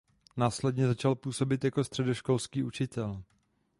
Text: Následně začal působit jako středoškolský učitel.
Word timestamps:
Následně 0.37 0.87
začal 0.87 1.15
působit 1.15 1.63
jako 1.63 1.83
středoškolský 1.83 2.63
učitel. 2.63 3.23